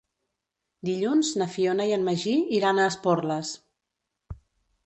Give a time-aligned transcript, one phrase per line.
[0.89, 3.53] Dilluns na Fiona i en Magí iran a Esporles.